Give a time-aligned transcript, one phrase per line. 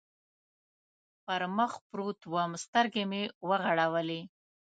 [1.25, 4.21] پر مخ پروت ووم، سترګې مې و غړولې.